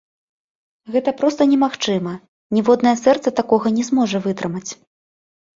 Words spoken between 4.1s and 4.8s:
вытрымаць.